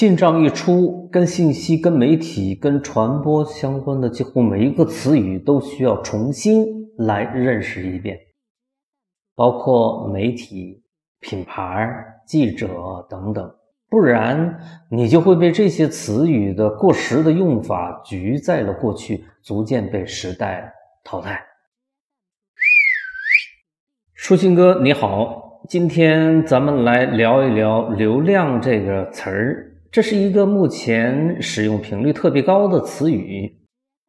[0.00, 6.64] 信账一出，跟信息、跟媒体、跟传播相关的几乎每一个词语都需要重新
[6.96, 8.18] 来认识一遍，
[9.34, 10.82] 包括媒体、
[11.20, 11.86] 品牌、
[12.26, 13.54] 记者等等，
[13.90, 14.58] 不然
[14.90, 20.72] 你就会被这些词语的过时的用法局在了过去，逐渐被时代
[21.04, 21.38] 淘汰。
[24.14, 29.66] 舒心哥，你好，今天咱们来聊一聊“流量”这个词儿。
[29.92, 33.52] 这是一个目前使用频率特别高的词语，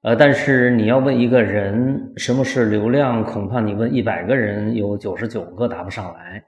[0.04, 6.44] 呃，但是你要问一个人什么是流量，恐怕你问一百个人，有九十九个答不上来，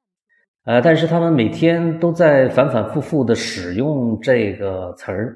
[0.65, 5.35] 呃，但是他们每天都在反反复复的使用这个词儿。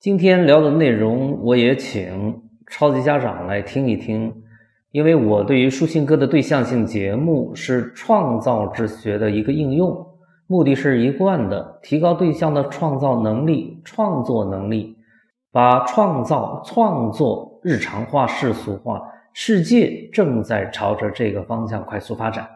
[0.00, 4.32] 今天聊的内容，我也请超级家长来听一听，
[4.92, 9.94] 因为我对于舒心哥的对象性节目是创造之学的一个应用。
[10.46, 14.96] 目的是一贯的，提高对象的创造能力、创作能力，
[15.50, 19.00] 把创造、创作日常化、世俗化。
[19.32, 22.48] 世界正在朝着这个方向快速发展。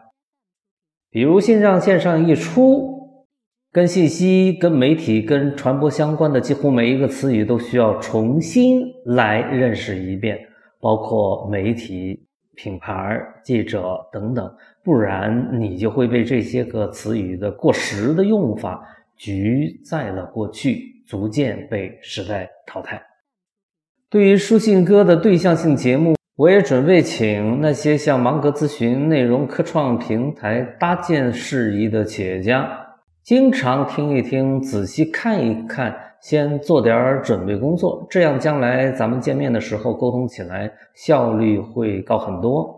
[1.09, 3.25] 比如线上线上一出，
[3.71, 10.39] 跟信息、跟媒体、跟传播相关的几乎每一个词语都需要重新来认识一遍，
[10.79, 12.28] 包括媒体。
[12.61, 23.01] 品牌、记者等等，不然你就会被这些个词语的过时的用法局在了过去，逐渐被时代淘汰。
[24.09, 32.69] 对于书信哥的对象性节目，我也准备请那些向芒格咨询内容科创平台搭建事宜的企业家，
[33.23, 35.95] 经常听一听，仔细看一看。
[36.21, 42.75] 先做点准备工作，这样将来咱们见面的时候沟通起来效率会高很多。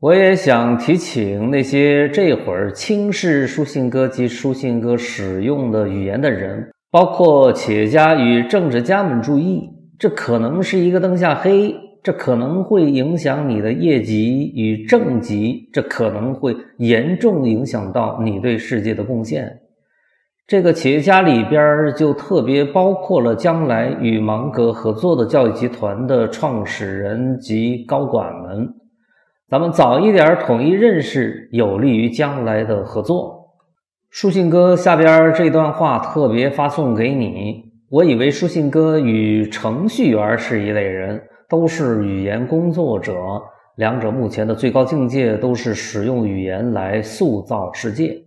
[0.00, 19.58] 我也想提醒那些这会儿轻视书信哥及书信哥使用的语言的人，包括企业家与政治家们注意，这可能是一个灯下黑，这可能会影响你的业绩与政绩，这可能会严重影响到你对世界的贡献。
[20.48, 28.66] 这个企业家里边就特别包括了将来与芒格合作的教育集团的创始人及高管们。
[29.50, 33.50] 咱们早一点统一认识，有利于将来的合作。
[34.08, 37.62] 书信哥下边这段话特别发送给你。
[37.90, 43.14] 我以为书信哥与程序员是一类人，都是语言工作者，
[43.76, 48.18] 两者目前的最高境界都是使用语言来塑造世界。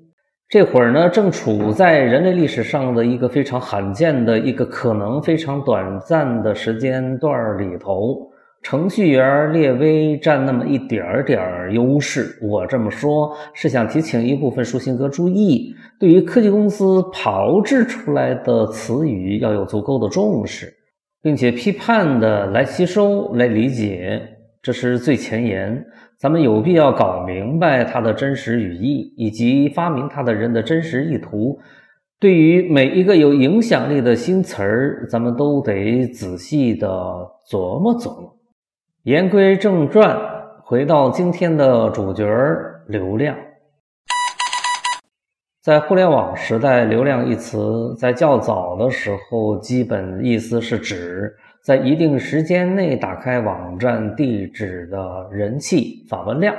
[0.51, 8.29] 这会儿呢，正处在人类历史上的一个非常罕见的一个可能非常短暂的时间段里头，
[8.61, 12.37] 程序员略微占那么一点儿点儿优势。
[12.41, 20.67] 我这么说，是想提醒一部分书信哥注意，对于科技公司炮制出来的词语要有足够的重视，
[21.23, 24.21] 并且批判的来吸收、来理解，
[24.61, 25.81] 这是最前沿。
[26.21, 31.59] 咱们有必要搞明白它的真实语义，以及发明它的人的真实意图。
[32.19, 36.87] 对于每一个有影响力的新词儿，咱们都得仔细的
[37.49, 38.37] 琢磨琢磨。
[39.01, 40.15] 言归正传，
[40.63, 43.35] 回到今天的主角儿——流量。
[45.63, 51.35] 在互联网时代，“流量”一词在较早的时候，基本意思是指。
[51.63, 56.55] 在一定时间内打开网站地址的人气访问量。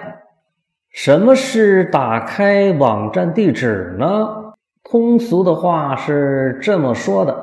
[0.90, 4.54] 什么是打开网站地址呢？
[4.84, 7.34] 通俗的话是这么说的：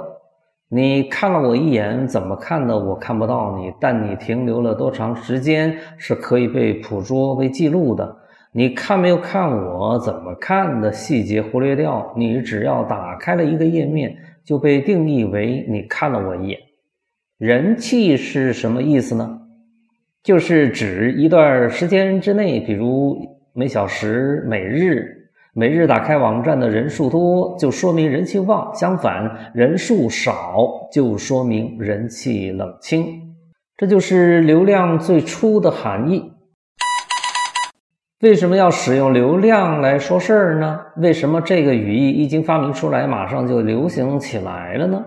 [0.70, 8.16] 你看了我一眼，怎么看的我看不到你，但你停留了多长时间是可以被捕捉、被记录的。
[8.52, 14.16] 你看没有看我怎么看的细节忽略掉，你只要打开了一个页面，
[14.46, 16.60] 就被定义为你看了我一眼。
[17.40, 19.40] 人气是什么意思呢？
[20.22, 23.18] 就是指一段时间之内，比如
[23.54, 25.06] 每小时、每日、
[25.54, 33.06] 每日打开网站的人数多，就说明人气旺；相反，人数少就说明人气冷清。
[33.78, 36.34] 这就是流量最初的含义。
[38.20, 40.78] 为什么要使用流量来说事儿呢？
[40.98, 45.06] 为什么这个语义一经发明出来，马上就流行起来了呢？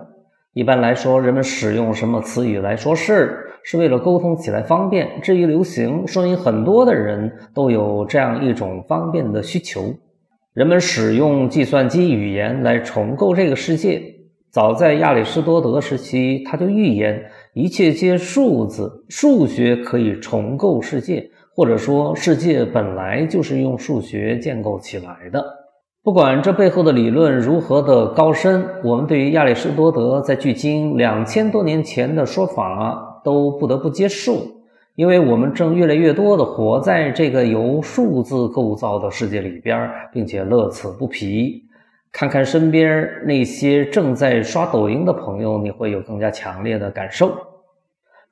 [0.54, 5.08] 一般来说，人们使用什么词语来说事儿，是为了沟通起来方便。
[5.22, 9.94] 至于流行，说明很多的人都有这样一种方便的需求。
[10.52, 14.02] 人们使用计算机语言来重构这个世界。
[14.50, 17.24] 早在亚里士多德时期，他就预言
[17.54, 25.42] 一切皆数字，数学可以重构世界，或者说世界本来就是用数学建构起来的。
[26.04, 34.42] 不管这背后的理论如何的高深，我们对于亚里士多德在距今两千多年前的说法都不得不接受，
[34.96, 41.62] 因为我们正越来越多的活在这个由数字构造的世界里边，并且乐此不疲。
[42.10, 47.30] 看看身边那些正在刷抖音的朋友，你会有更加强烈的感受。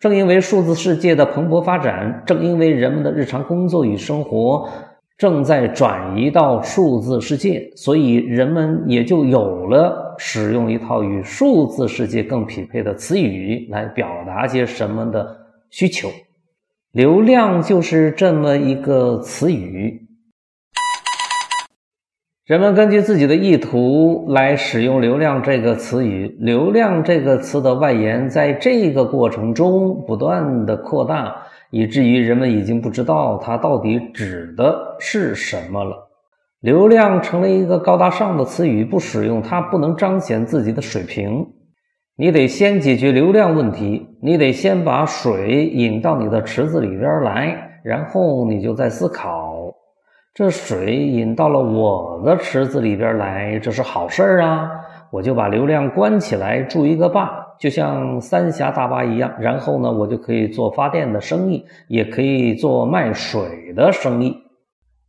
[0.00, 4.69] 正因为数字世界的蓬勃发展，正因为人们的日常工作与生活。
[5.20, 15.37] 正在转移到数字世界，所以人们也就有了使用一套与数字世界更匹配的词语来表达些什么的
[15.69, 16.08] 需求。
[16.93, 20.06] 流量就是这么一个词语。
[22.46, 31.46] 人们根据自己的意图来使用“流量”这个词语，“流量”这个词的外延在这个过程中不断的扩大。
[31.70, 36.08] 以至于人们已经不知道它到底指的是什么了。
[36.61, 41.46] 流量成了一个高大上的词语，不使用它不能彰显自己的水平。
[42.17, 49.73] 你得先解决流量问题，你得先把水引到你的池子里边来，然后你就在思考：
[50.34, 54.70] 这水引到了我的池子里边来，这是好事儿啊！
[55.11, 57.46] 我就把流量关起来，筑一个坝。
[57.61, 64.35] 就像三峡大坝一样，然后呢，我就可以做发电的生意，也可以做卖水的生意。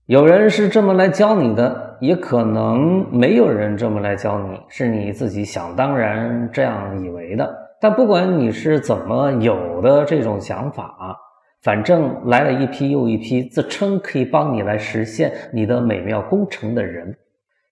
[0.05, 7.49] 有人是这么来教你的，也可能没有人这么来教你，是你自己想当然这样以为的。
[7.79, 11.17] 但不管你是怎么有的这种想法，
[11.63, 17.15] 反正来了一批又一批自称可以帮你来实现你的美妙工程的人，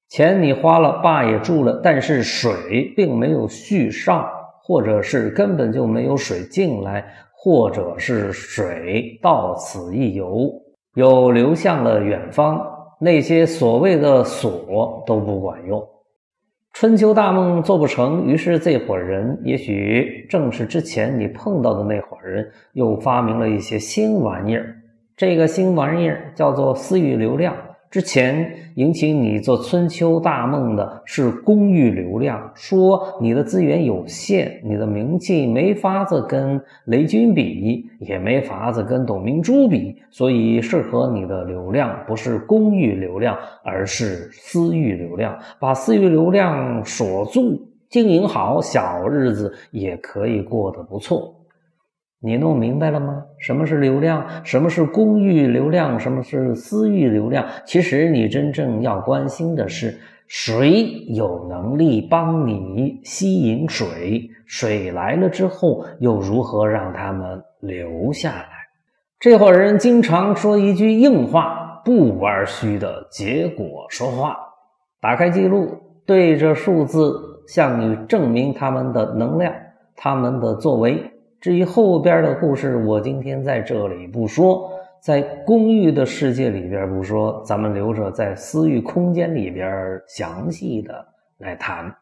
[0.07, 4.25] 钱你花了，坝也筑了，但是水并没有续上。
[4.69, 10.47] 或者是根本就没有水进来，或者是水到此一游，
[10.93, 12.63] 又流向了远方。
[12.99, 15.83] 那些所谓的锁都不管用，
[16.73, 18.27] 春秋大梦做不成。
[18.27, 24.75] 于是这伙人，也许正是之前你碰到的那伙人，又发明了一些新玩意儿。
[25.17, 27.55] 这个新玩意儿叫做私域流量。
[27.91, 45.35] 之前引起你做春秋大梦的是公域流量，说你的资源有限，你的名气没法子跟雷军比，也没法子跟董明珠比，所以适合你的流量不是公域流量，而是私域流量。
[45.59, 47.59] 把私域流量锁住，
[47.89, 51.33] 经营好，小日子也可以过得不错。
[52.21, 53.23] 你弄明白了吗？
[53.37, 54.25] 什么是流量？
[54.43, 55.97] 什么是公域流量？
[55.97, 57.45] 什么是私域流量？
[57.65, 64.29] 其实你真正要关心的是，谁有能力帮你吸引水？
[64.45, 68.49] 水来了之后，又如何让他们留下来？
[69.17, 74.35] 这伙人经常说一句硬话，不玩虚的结果说话。
[75.01, 75.69] 打开记录，
[76.05, 77.13] 对着数字
[77.47, 79.53] 向你证明他们的能量，
[79.95, 81.01] 他们的作为。
[81.41, 84.69] 至于后边的故事，我今天在这里不说，
[84.99, 90.93] 在公寓的世界里边不说，咱们留着在私域空间里边详细的
[91.37, 91.95] 来谈。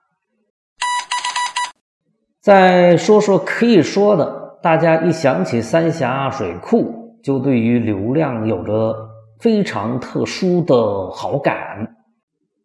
[2.42, 8.95] 再说说可以说的，大家一想起三峡水库，就对于流量有着
[9.40, 11.95] 非常特殊的好感。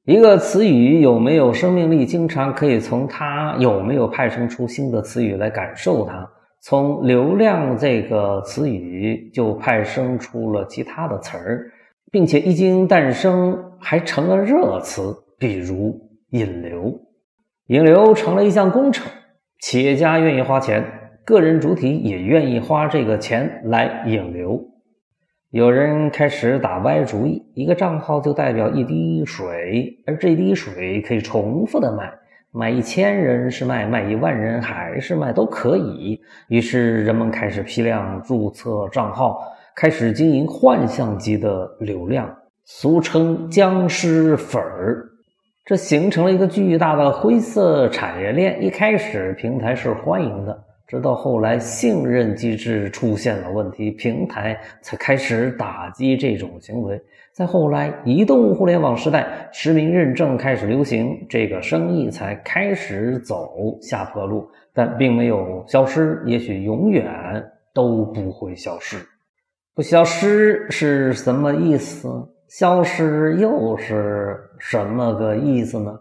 [0.06, 6.26] 一个词语有没有生命力，经常可以从它有没有派生出新的词语来感受它。
[6.64, 11.72] 从“流量”这个词语就派生出了其他的词儿，
[12.12, 16.00] 并且一经诞生还成了热词，比如
[16.30, 17.00] “引流”。
[17.66, 19.10] 引流成了一项工程，
[19.60, 20.84] 企业家愿意花钱，
[21.24, 24.64] 个人主体也愿意花这个钱来引流。
[25.50, 32.12] 有人开始打歪主意，一个账号就代表一滴水，而这滴水可以重复的卖。
[32.54, 36.20] 卖一千人是卖，卖一万人还是卖都可以。
[36.48, 39.42] 于是人们开始批量注册账号，
[39.74, 42.30] 开始经营幻象级的流量，
[42.66, 45.06] 俗称“僵尸粉儿”。
[45.64, 48.62] 这形成了一个巨大的灰色产业链。
[48.62, 57.00] 一开始平台是欢迎的，直到后来信任机制出现了问题，平台才开始打击这种行为。
[57.32, 67.10] 再后来，移动互联网时代，实名认证开始流行，这个生意才开始走下坡路，但并没有消失，也许永远
[67.72, 68.98] 都不会消失。
[69.74, 72.06] 不消失是什么意思？
[72.48, 75.98] 消失又是什么个意思呢？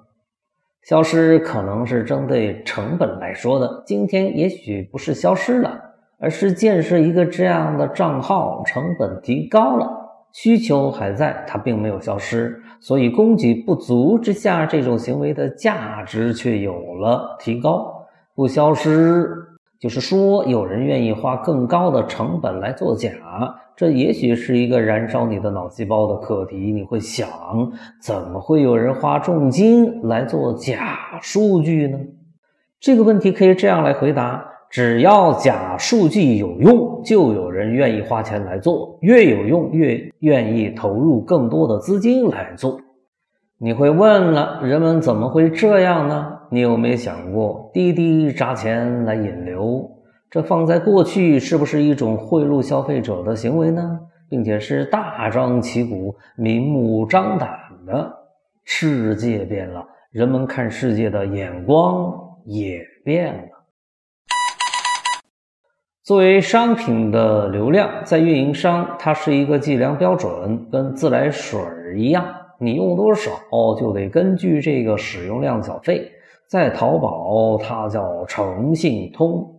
[0.83, 5.79] 消失可能是针对成本来说的，今天也许不是消失了，
[6.19, 9.87] 而是建设一个这样的账号成本提高了。
[10.33, 19.29] 需求还在，它并没有消失，所以供给不足之下，这种行为的价值却有了提高，不消失，
[19.81, 23.09] 就是说有人愿意花更高的成本来做假，
[23.75, 26.71] 这也许是一个燃烧你的脑细胞的课题。
[26.71, 27.27] 你会想，
[27.99, 31.97] 怎么会有人花重金来做假数据呢？
[32.79, 34.45] 这个问题可以这样来回答。
[34.69, 38.99] 只要假数据有用，就有人愿意花钱来做。
[39.01, 42.79] 越有用，越愿意投入更多的资金来做。
[43.57, 46.37] 你会问了，人们怎么会这样呢？
[46.53, 49.89] 你有没有想过，滴滴砸钱来引流，
[50.29, 53.97] 这放在过去是不是一种贿赂消费者的行为呢？
[54.29, 57.49] 并且是大张旗鼓、明目张胆
[57.85, 58.11] 的。
[58.65, 63.49] 世界变了，人们看世界的眼光也变了。
[66.03, 72.25] 作为商品的流量，在运营商，它是一个计量标准，跟自来水儿一样，
[72.59, 73.31] 你用多少
[73.79, 76.11] 就得根据这个使用量缴费。
[76.51, 79.55] 在淘宝，它叫诚信通。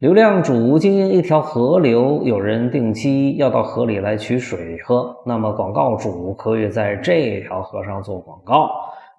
[0.00, 8.68] 流量主经营一条河流，有人定期要到河里来取水喝，那么广告主可以在这条河上做广告。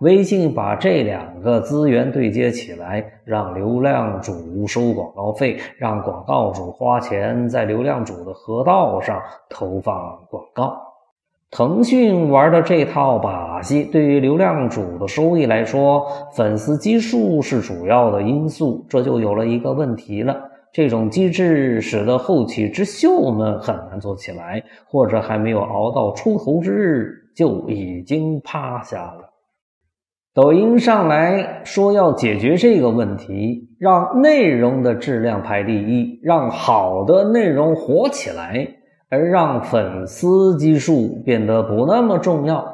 [0.01, 9.19] 微信把这两个资源对接起来，让流量主收广告费，让广告主花钱在流量主的河道上
[9.49, 10.86] 投放广告。
[11.49, 20.37] 腾讯玩的这套把戏，对于流量主的收益来说，粉丝基数是主要的因素，这就有了一个问题了。
[20.73, 29.33] 这种机制使得后起之秀们很难做起来，或者还没有熬到出头之日就已经趴下了。
[30.33, 38.67] 抖音上来说要解决这个问题，让内容的质量排第一，让好的内容火起来，
[39.09, 42.65] 而让粉丝基数变得不那么重要。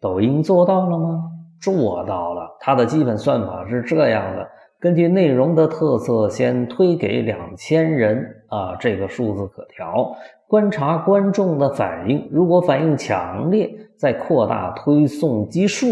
[0.00, 1.30] 抖音做到了吗？
[1.60, 2.56] 做到了。
[2.60, 4.48] 它的基本算法是这样的：
[4.80, 10.14] 根据内容的特色，先推给两千人啊，这个数字可调。
[10.48, 15.86] 观察观众的反应，如果反应强烈，再扩大推送基数。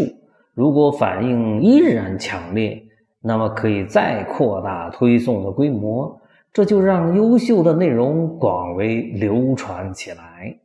[0.53, 2.83] 如果反应依然强烈，
[3.21, 6.19] 那么可以再扩大推送的规模，
[6.53, 10.57] 这就让优秀的内容广为流传起来。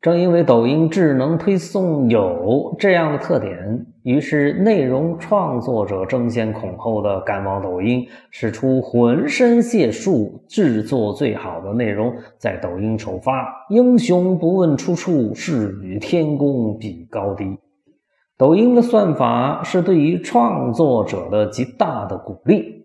[0.00, 13.46] 正因为抖音智能推送有这样的特点，于是内容创作者争先恐后的赶往抖音，使出浑身解数制作最好的内容，在抖音首发。
[13.68, 17.56] 英雄不问出处，是与天公比高低。
[18.36, 22.81] 抖音的算法是对于创作者的极大的鼓励。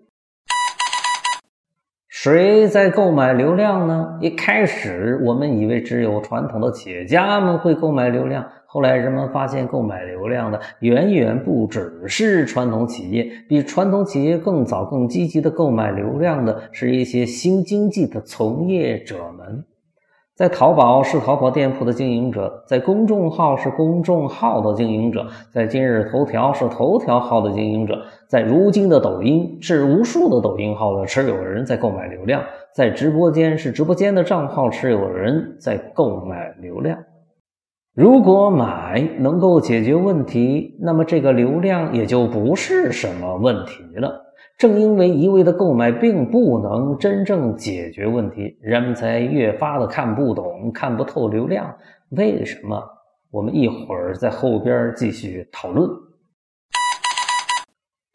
[2.30, 4.18] 谁在购买流量呢？
[4.20, 19.64] 一开始我们以为只有传统的企业家们会购买流量，后来人们发现购买流量的远远不只是传统企业，比传统企业更早、更积极的购买流量的是一些新经济的从业者们。
[20.38, 32.40] 在淘宝是淘宝店铺的经营者，在公众号是公众号的经营者，在今日头条是头条号的经营者，在如今的抖音是无数的抖音号的持有人在购买流量，
[32.72, 37.00] 在直播间是直播间的账号持有人在购买流量。
[37.96, 44.27] 如果买能够解决问题，那么这个流量也就不是什么问题了。
[44.58, 51.72] 正因为一味的购买并不能真正解决问题，人们才越发的看不懂、看不透流量。
[52.10, 52.84] 为什么？
[53.30, 55.88] 我们一会儿在后边继续讨论。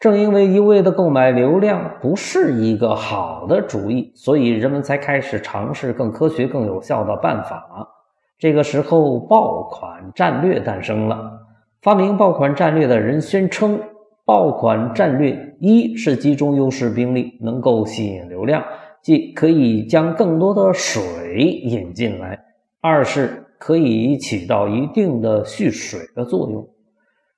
[0.01, 7.89] 正因为一味的购买流量不是一个好的主意，所以人们才开始尝试更科学、更有效的办法。
[8.37, 11.39] 这个时候，爆款战略诞生了。
[11.83, 13.79] 发明爆款战略的人宣称。
[14.25, 18.65] 爆款战略一是集中优势兵力，能够吸引流量，
[19.01, 22.37] 即可以将更多的水引进来；
[22.81, 26.69] 二是可以起到一定的蓄水的作用，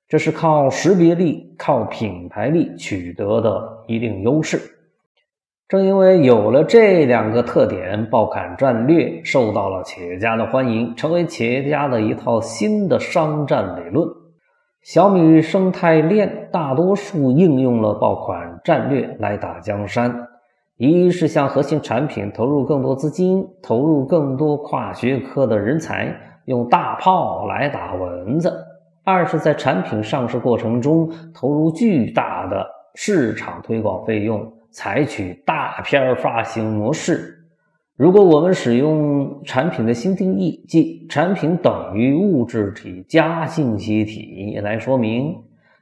[0.07, 4.59] 这是靠识别力、靠品牌力取得的一定优势。
[5.67, 14.09] 正因为有了这两个特点，爆款战略受到了企业家的欢迎，成为企业家的一套新的商战理论。
[14.85, 20.27] 小米生态链大多数应用了爆款战略来打江山：
[20.77, 26.15] 一是向核心产品投入更多资金，投入更多跨学科的人才，
[26.45, 28.47] 用大炮来打蚊子；
[29.03, 32.63] 二是，在产品上市过程中投入巨大的
[32.93, 37.44] 市场推广费用，采取大片发行模式。
[37.97, 45.33] 如果我们使用产品的新定义，即产品等于物质体加信息体来说明，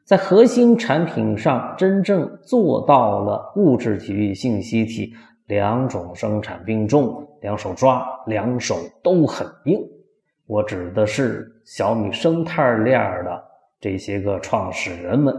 [0.03, 5.12] 在核心产品上真正做到了物质体与信息体
[5.48, 9.79] 两种生产并重，两手抓，两手都很硬。
[10.46, 13.43] 我指的是小米生态链的
[13.79, 15.34] 这些个创始人们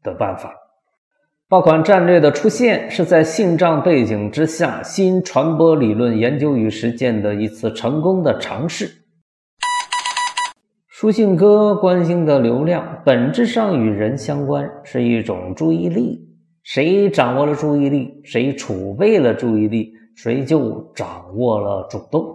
[0.00, 0.54] 的办法。
[1.50, 8.88] 爆款战略的出现是在信账背景之下，新传播理论研究与实践的一次成功的尝试。
[10.86, 16.20] 书信哥关心的流量本质上与人相关，是一种注意力。
[16.62, 22.32] 谁掌握了注意力，谁储备了注意力，谁就掌握了主动。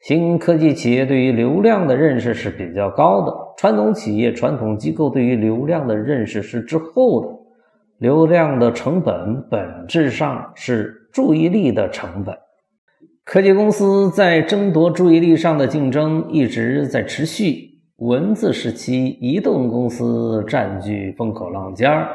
[0.00, 7.35] 新科技企业对于流量的认识是比较高的，传统企业、传统机构对于流量的认识是滞后的。
[7.98, 12.36] 流量的成本本质上是注意力的成本。
[13.24, 17.80] 科技公司在争夺注意力上的竞争一直在持续。
[17.96, 22.06] 文字时期，移动公司占据风口浪尖儿；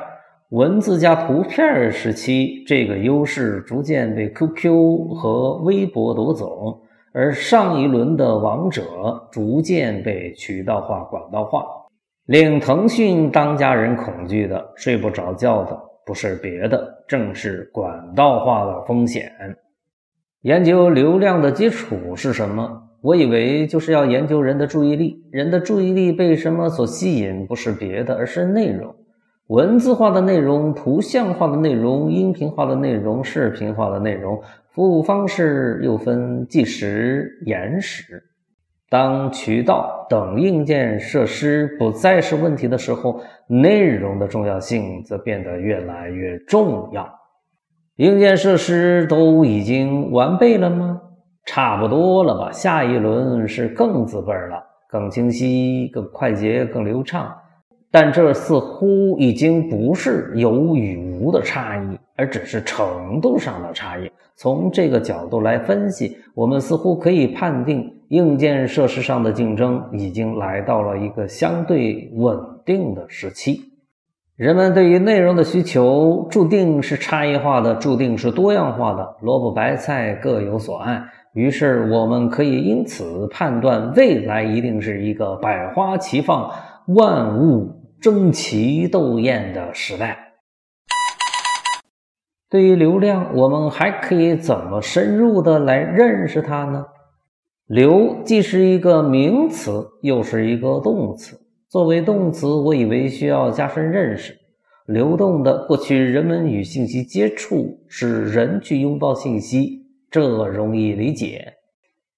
[0.49, 6.79] 文字加图片时期，这个优势逐渐被 QQ 和微博夺走，
[7.11, 11.65] 而上一轮的王者逐渐被渠道化、管道化。
[12.31, 19.29] 令腾讯当家人恐惧的、睡不着觉的，不是别的，正是管道化的风险。
[20.43, 22.83] 研究流量的基础是什么？
[23.01, 25.21] 我以为就是要研究人的注意力。
[25.29, 27.45] 人的注意力被什么所吸引？
[27.45, 28.95] 不是别的，而是内容。
[29.47, 38.23] 文字化的内容、图像化的内容、音频化的内容、视频化的内容，服务方式又分即时、延时。
[38.91, 47.09] 当渠道等硬件设施不再是问题的时候，内容的重要性则变得越来越重要。
[47.95, 51.01] 硬件设施都已经完备了吗？
[51.45, 52.51] 差不多了吧。
[52.51, 57.33] 下一轮是更字辈了，更清晰、更快捷、更流畅。
[57.91, 64.09] 但这似乎已经不是有与无的差异，而只是程度上的差异。
[64.35, 67.97] 从这个角度来分析，我们似乎可以判定。
[68.11, 73.61] 硬件设施上的竞争已经来到了一个相对稳定的时期，
[74.35, 81.01] 人们对于内容的需求注定是差异化的，注定是多样化的，萝卜白菜各有所爱。
[81.33, 86.51] 于是，我们可以因此判断，未来一定是一个百花齐放、
[86.87, 87.69] 万物
[88.01, 90.33] 争奇斗艳的时代。
[92.49, 96.87] 对于流量，我们还可以怎么深入的来认识它呢？
[97.67, 101.39] 流既是一个名词，又是一个动词。
[101.69, 104.35] 作为动词，我以为需要加深认识。
[104.87, 111.53] 流动的过去，人们与信息接触，使人去拥抱信息，这容易理解。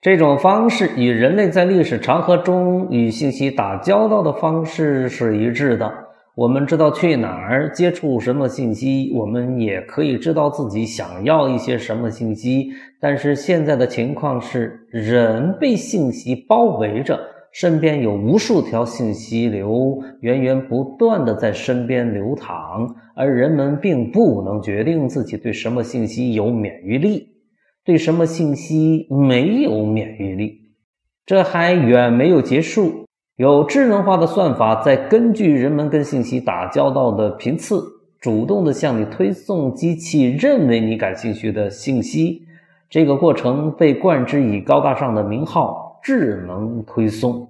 [0.04, 5.90] 这种方式与人类在历史长河中与信息打交道的方式是一致的。
[6.36, 12.68] 我们知道去哪儿接触什么信息，我们也可以知道自己想要一些什么信息。
[13.00, 17.18] 但是现在的情况是，人被信息包围着，
[17.54, 27.30] 身边有无数条信息流源源不断的在身边流淌，而人们并不能决定自己对什么信息有免疫力，
[27.86, 30.62] 对什么信息没有免疫力。
[31.26, 33.06] 这还远没有结束。
[33.38, 37.84] 有智能化的算法在根据人们跟信息打交道的频次，
[38.20, 42.44] 主动的向你推送机器认为你感兴趣的信息。
[42.90, 47.50] 这个过程被冠之以高大上的名号——智能推送。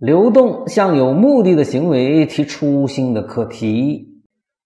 [0.00, 4.11] 流动向有目的的行为提出新的课题：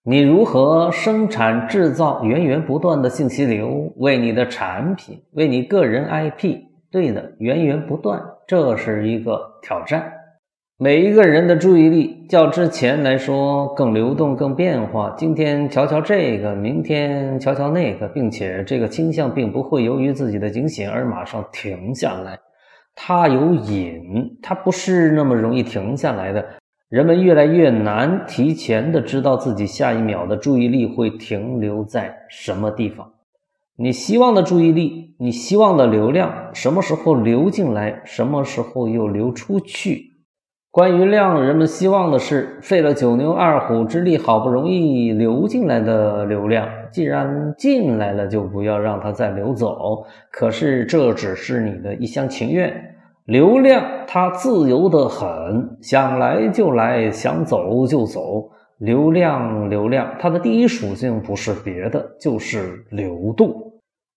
[0.09, 6.59] 你如何生产制造源源不断的信息流，为你的产品，为你个人 IP？
[6.93, 10.13] 对的，源源不断，这是一个挑战。
[10.79, 15.13] 每一个人的注意力较之前来说更流动、更变化。
[15.19, 22.39] 今天瞧瞧这个，明天瞧瞧那个，并且这个倾向并不会由于自己的警醒而马上停下来。
[22.95, 26.47] 它有瘾，它不是那么容易停下来的。
[26.89, 33.15] 人们越来越难提前的知道自己下一秒的注意力会停留在什么地方。
[33.77, 40.13] 你希望的注意力，你希望的流量，什么时候流进来，什么时候又流出去？
[40.71, 50.05] 关于量，人们希望的是费了九牛二虎之力，好不容易流进来的流量，既然进来了，就不要让它再流走。
[50.31, 52.96] 可是这只是你的一厢情愿。
[53.27, 58.51] 流量它自由的很，想来就来，想走就走。
[58.79, 63.53] 流量，流量，它的第一属性不是别的，就是流动。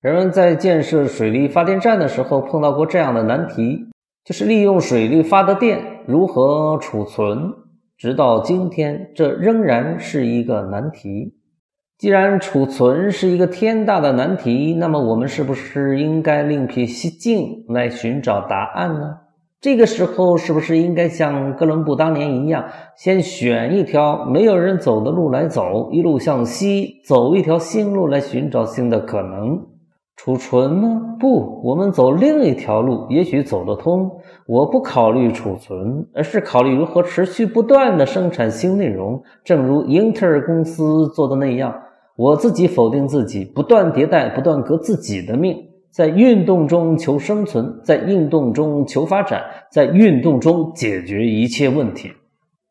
[0.02, 3.88] 人们在建设水力发电站的时候碰到过这样的难题，
[4.24, 7.52] 就是利用水力发的电如何储存。
[7.98, 11.39] 直到今天，这仍然是一个难题。
[12.00, 19.18] 既然储存是一个天大的难题，那么我们是不是应该另辟蹊径来寻找答案呢？
[19.60, 22.64] 这个时候，是不是应该像哥伦布当年一样，
[22.96, 29.60] 先选一条没有人走的路来走，一路向西，走一条新路来寻找新的可能？
[30.16, 31.18] 储存吗？
[31.20, 34.10] 不，我们走另一条路，也许走得通。
[34.48, 41.74] 我不考虑储存，而是考虑如何持续不断的生产新内容，正如英特尔公司做的那样。
[42.20, 45.56] 我自己否定自己，不断迭代，不断革自己的命，
[45.90, 52.12] 在运动中求生存，在运动中求发展，在运动中解决一切问题。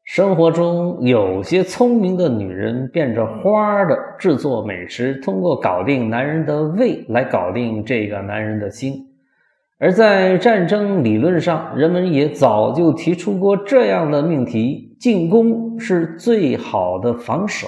[0.04, 8.92] 生活中有些聪明的女人变着花的制作美食，通过搞定男人的胃来搞定这个男人的心。
[9.78, 17.66] 而在战争理论上，人们也早就提出过这样的命题：进攻是最好的防守。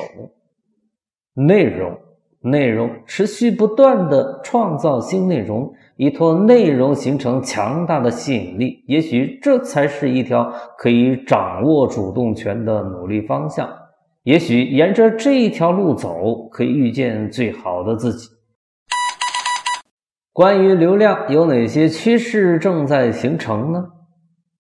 [1.35, 1.97] 内容，
[2.41, 8.85] 内容持续不断的创造新内容，依托内容形成强大的吸引力。
[8.87, 13.69] 也许这才是一条可以掌握主动权的努力方向。
[14.23, 18.29] 也许沿着这一条路走，可以遇见最好的自己。
[20.33, 23.85] 关于流量，有哪些趋势正在形成呢？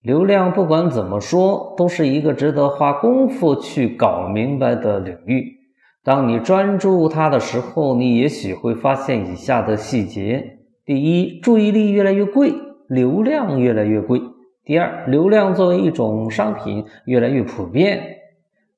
[0.02, 5.59] 流量不管怎么说，都是一个值得花功夫去搞明白的领域。
[6.02, 12.54] 当你专注它的时候，你也许会发现以下的细节：第一，注意力越来越贵，
[12.88, 14.18] 流量越来越贵；
[14.64, 17.98] 第二，流量作为一种商品越来越普遍；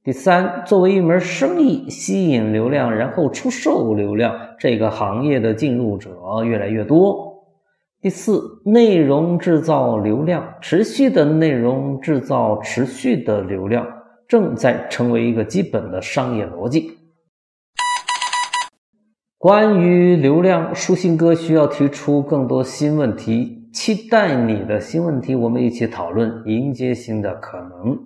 [0.02, 6.10] 第三，作为一门生意，吸引流量然后出售流量这个行业的进入者
[6.44, 7.44] 越来越多；
[8.00, 13.86] 第四，内容制造流量，持续的内容制造持续的流量，
[14.26, 16.98] 正在成为一个基本的商业逻辑。
[19.42, 27.98] 关于流量，舒心哥需要提出更多新问题，期待你的新问题，我们一起讨论，迎接新的可能。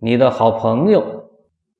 [0.00, 1.24] 你的好朋友，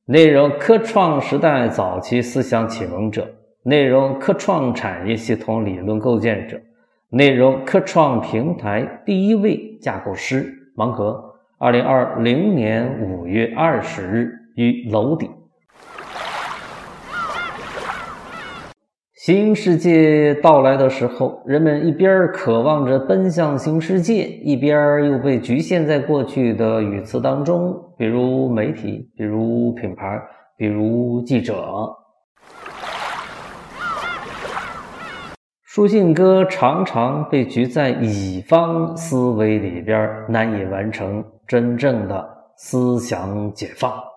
[0.04, 3.26] 内容科创时代早期思想启蒙者，
[3.62, 6.60] 内容科创产业系统理论构建者，
[7.08, 11.18] 内容科创平台第一位架构师，芒格，
[11.56, 15.30] 二零二零年五月二十日于楼底。
[19.24, 30.20] 新世界到来的时候，人们一边渴望着奔向新世界，一边又被局限在过去的语词当中，比如媒体，比如品牌，
[30.56, 31.54] 比如记者。
[35.62, 44.11] 书信哥常常被局在乙方思维里边，难以完成真正的思想解放。